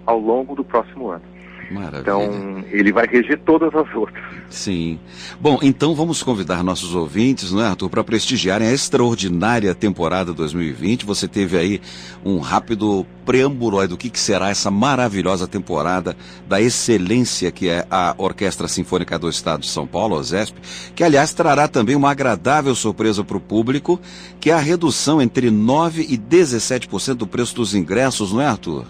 ao 0.07 0.19
longo 0.19 0.57
do 0.57 0.65
próximo 0.65 1.11
ano. 1.11 1.23
Maravilha. 1.71 2.01
Então, 2.01 2.65
ele 2.73 2.93
vai 2.93 3.07
reger 3.07 3.39
todas 3.45 3.73
as 3.73 3.95
outras. 3.95 4.25
Sim. 4.49 4.99
Bom, 5.41 5.61
então 5.63 5.95
vamos 5.95 6.21
convidar 6.21 6.65
nossos 6.65 6.97
ouvintes, 6.97 7.53
não 7.53 7.63
é, 7.63 7.69
Arthur, 7.69 7.89
para 7.89 8.03
prestigiarem 8.03 8.67
a 8.67 8.73
extraordinária 8.73 9.73
temporada 9.73 10.35
2020. 10.35 11.07
Você 11.07 11.29
teve 11.29 11.57
aí 11.57 11.81
um 12.25 12.41
rápido 12.41 13.07
preâmbulo 13.25 13.87
do 13.87 13.97
que, 13.97 14.11
que 14.11 14.19
será 14.19 14.51
essa 14.51 14.69
maravilhosa 14.69 15.47
temporada 15.47 16.17
da 16.49 16.61
excelência 16.61 17.53
que 17.53 17.69
é 17.69 17.87
a 17.89 18.17
Orquestra 18.19 18.67
Sinfônica 18.67 19.17
do 19.17 19.29
Estado 19.29 19.61
de 19.61 19.69
São 19.69 19.87
Paulo, 19.87 20.17
OSESP, 20.17 20.59
que, 20.97 21.05
aliás, 21.05 21.33
trará 21.33 21.69
também 21.69 21.95
uma 21.95 22.11
agradável 22.11 22.75
surpresa 22.75 23.23
para 23.23 23.37
o 23.37 23.41
público, 23.41 24.01
que 24.41 24.51
é 24.51 24.55
a 24.55 24.59
redução 24.59 25.23
entre 25.23 25.49
9% 25.49 26.05
e 26.09 26.19
17% 26.19 27.15
do 27.15 27.29
preço 27.29 27.55
dos 27.55 27.77
ingressos, 27.77 28.33
não 28.33 28.41
é, 28.41 28.47
Arthur? 28.47 28.87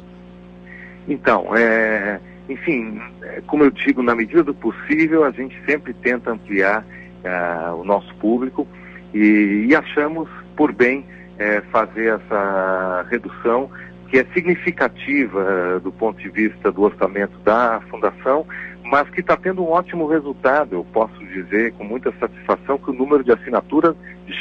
Então, 1.06 1.54
é 1.54 2.20
enfim, 2.50 3.00
como 3.46 3.64
eu 3.64 3.70
digo, 3.70 4.02
na 4.02 4.14
medida 4.14 4.42
do 4.42 4.54
possível, 4.54 5.24
a 5.24 5.30
gente 5.30 5.56
sempre 5.64 5.94
tenta 5.94 6.32
ampliar 6.32 6.84
uh, 7.24 7.74
o 7.76 7.84
nosso 7.84 8.14
público 8.16 8.66
e, 9.14 9.66
e 9.68 9.74
achamos 9.74 10.28
por 10.56 10.72
bem 10.72 11.00
uh, 11.00 11.64
fazer 11.70 12.20
essa 12.20 13.06
redução 13.08 13.70
que 14.08 14.18
é 14.18 14.24
significativa 14.34 15.76
uh, 15.76 15.80
do 15.80 15.92
ponto 15.92 16.20
de 16.20 16.28
vista 16.28 16.72
do 16.72 16.82
orçamento 16.82 17.38
da 17.44 17.80
Fundação, 17.88 18.44
mas 18.84 19.08
que 19.10 19.20
está 19.20 19.36
tendo 19.36 19.62
um 19.62 19.70
ótimo 19.70 20.08
resultado. 20.08 20.74
Eu 20.74 20.84
posso 20.92 21.18
dizer 21.26 21.72
com 21.74 21.84
muita 21.84 22.12
satisfação 22.18 22.78
que 22.78 22.90
o 22.90 22.94
número 22.94 23.22
de 23.22 23.32
assinaturas 23.32 23.94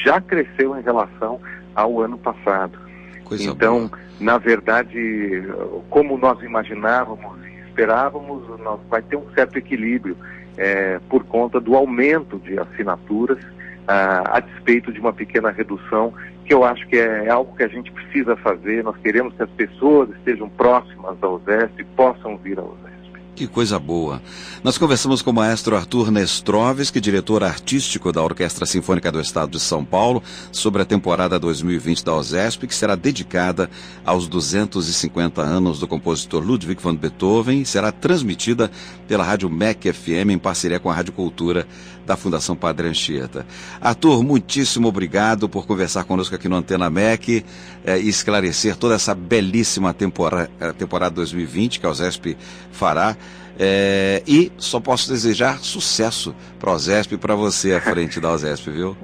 já 0.03 0.19
cresceu 0.19 0.75
em 0.77 0.81
relação 0.81 1.39
ao 1.75 2.01
ano 2.01 2.17
passado. 2.17 2.79
Coisa 3.23 3.43
então, 3.43 3.87
boa. 3.87 3.99
na 4.19 4.39
verdade, 4.39 5.43
como 5.91 6.17
nós 6.17 6.41
imaginávamos 6.41 7.48
esperávamos, 7.79 8.59
nós, 8.59 8.79
vai 8.89 9.01
ter 9.01 9.15
um 9.15 9.29
certo 9.33 9.57
equilíbrio 9.57 10.17
é, 10.57 10.99
por 11.09 11.23
conta 11.23 11.59
do 11.59 11.75
aumento 11.75 12.37
de 12.39 12.59
assinaturas, 12.59 13.39
a, 13.87 14.37
a 14.37 14.39
despeito 14.41 14.91
de 14.91 14.99
uma 14.99 15.13
pequena 15.13 15.49
redução, 15.49 16.13
que 16.45 16.53
eu 16.53 16.63
acho 16.65 16.85
que 16.87 16.97
é, 16.97 17.25
é 17.25 17.29
algo 17.29 17.55
que 17.55 17.63
a 17.63 17.67
gente 17.67 17.91
precisa 17.91 18.35
fazer. 18.35 18.83
Nós 18.83 18.97
queremos 18.97 19.33
que 19.33 19.43
as 19.43 19.49
pessoas 19.51 20.09
estejam 20.17 20.49
próximas 20.49 21.17
da 21.19 21.29
USESP 21.29 21.81
e 21.81 21.85
possam 21.85 22.37
vir 22.37 22.59
à 22.59 22.63
USESP. 22.63 22.98
Que 23.39 23.47
coisa 23.47 23.79
boa. 23.79 24.21
Nós 24.61 24.77
conversamos 24.77 25.21
com 25.21 25.31
o 25.31 25.33
maestro 25.33 25.73
Arthur 25.73 26.11
Nestrovski, 26.11 26.99
diretor 26.99 27.41
artístico 27.41 28.11
da 28.11 28.21
Orquestra 28.21 28.65
Sinfônica 28.65 29.09
do 29.09 29.21
Estado 29.21 29.51
de 29.51 29.61
São 29.61 29.85
Paulo, 29.85 30.21
sobre 30.51 30.81
a 30.81 30.85
temporada 30.85 31.39
2020 31.39 32.03
da 32.03 32.13
OSESP, 32.13 32.67
que 32.67 32.75
será 32.75 32.95
dedicada 32.95 33.69
aos 34.03 34.27
250 34.27 35.41
anos 35.41 35.79
do 35.79 35.87
compositor 35.87 36.43
Ludwig 36.43 36.83
van 36.83 36.93
Beethoven 36.93 37.61
e 37.61 37.65
será 37.65 37.93
transmitida 37.93 38.69
pela 39.07 39.23
Rádio 39.23 39.49
MEC 39.49 39.93
FM 39.93 40.31
em 40.31 40.37
parceria 40.37 40.77
com 40.77 40.89
a 40.89 40.93
Rádio 40.93 41.13
Cultura 41.13 41.65
da 42.09 42.17
Fundação 42.17 42.55
Padre 42.55 42.87
Anchieta. 42.87 43.45
Arthur, 43.79 44.23
muitíssimo 44.23 44.87
obrigado 44.87 45.47
por 45.47 45.67
conversar 45.67 46.03
conosco 46.05 46.33
aqui 46.33 46.49
no 46.49 46.55
Antena 46.55 46.89
MEC 46.89 47.45
eh, 47.85 47.99
e 47.99 48.09
esclarecer 48.09 48.75
toda 48.75 48.95
essa 48.95 49.13
belíssima 49.13 49.93
temporada, 49.93 50.49
temporada 50.75 51.15
2020 51.15 51.79
que 51.79 51.85
a 51.85 51.89
OSESP 51.89 52.35
fará. 52.71 53.15
É, 53.61 54.23
e 54.25 54.49
só 54.57 54.79
posso 54.79 55.11
desejar 55.11 55.57
sucesso 55.59 56.33
para 56.57 56.71
a 56.71 56.73
OSESP 56.75 57.15
e 57.15 57.17
para 57.17 57.35
você 57.35 57.73
à 57.73 57.81
frente 57.81 58.17
da 58.21 58.31
OSESP, 58.31 58.71
viu? 58.71 58.95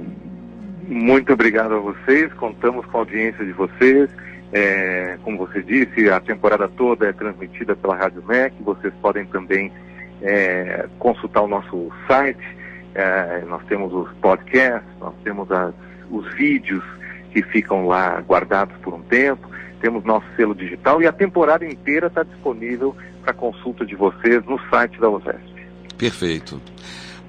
Muito 0.88 1.34
obrigado 1.34 1.74
a 1.74 1.80
vocês, 1.80 2.32
contamos 2.36 2.86
com 2.86 2.98
a 2.98 3.02
audiência 3.02 3.44
de 3.44 3.52
vocês. 3.52 4.10
É, 4.54 5.18
como 5.24 5.40
você 5.40 5.62
disse, 5.62 6.10
a 6.10 6.22
temporada 6.22 6.70
toda 6.70 7.08
é 7.08 7.12
transmitida 7.12 7.76
pela 7.76 7.98
Rádio 7.98 8.24
MEC. 8.26 8.56
Vocês 8.62 8.94
podem 9.02 9.26
também 9.26 9.74
é, 10.22 10.88
consultar 11.00 11.42
o 11.42 11.48
nosso 11.48 11.92
site. 12.08 12.56
É, 12.94 13.44
nós 13.50 13.62
temos 13.66 13.94
os 13.94 14.10
podcasts, 14.22 14.90
nós 15.02 15.14
temos 15.26 15.52
as, 15.52 15.74
os 16.10 16.34
vídeos 16.36 16.84
que 17.32 17.44
ficam 17.44 17.88
lá 17.88 18.22
guardados 18.22 18.78
por 18.78 18.94
um 18.94 19.02
tempo 19.02 19.50
temos 19.76 20.04
nosso 20.04 20.26
selo 20.36 20.56
digital 20.56 21.02
e 21.02 21.08
a 21.08 21.12
temporada 21.12 21.66
inteira 21.66 22.08
está 22.08 22.24
disponível 22.24 22.96
para 23.24 23.34
consulta 23.34 23.86
de 23.86 23.96
vocês 23.96 24.44
no 24.46 24.60
site 24.70 25.00
da 25.00 25.10
OSESP. 25.10 25.66
Perfeito. 25.98 26.62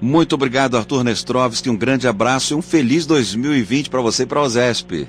Muito 0.00 0.34
obrigado, 0.34 0.76
Arthur 0.76 1.02
Nestrovski. 1.04 1.70
Um 1.70 1.76
grande 1.76 2.06
abraço 2.06 2.52
e 2.52 2.56
um 2.56 2.62
feliz 2.62 3.06
2020 3.06 3.88
para 3.88 4.00
você 4.00 4.24
e 4.24 4.26
para 4.26 4.40
a 4.40 4.42
OSESP. 4.42 5.08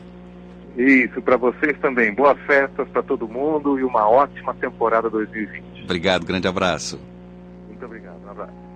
Isso, 0.78 1.22
para 1.22 1.38
vocês 1.38 1.78
também. 1.80 2.14
Boas 2.14 2.40
festas 2.46 2.88
para 2.90 3.02
todo 3.02 3.28
mundo 3.28 3.80
e 3.80 3.84
uma 3.84 4.08
ótima 4.08 4.54
temporada 4.54 5.10
2020. 5.10 5.84
Obrigado, 5.84 6.26
grande 6.26 6.48
abraço. 6.48 7.00
Muito 7.68 7.84
obrigado, 7.84 8.20
um 8.26 8.30
abraço. 8.30 8.67